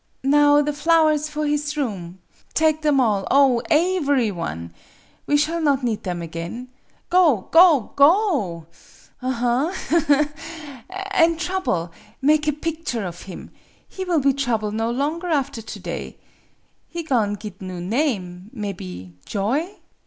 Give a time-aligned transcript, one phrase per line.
[0.23, 2.17] "Now the flowers for his room!
[2.55, 4.73] Take them all oh, aevery one!
[5.27, 6.67] We shall not 72 MADAME BUTTERFLY need them again.
[7.11, 8.65] Go go go!
[9.21, 10.83] Aha, ha, ha!
[11.11, 13.51] An' Trouble make a picture of him!
[13.87, 16.17] He will be Trouble no longer after to day.
[16.89, 19.75] He go'n' git new name mebby Joy!